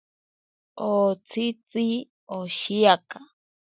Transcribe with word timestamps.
Otsitzi 0.87 1.87
oshiaka. 2.39 3.17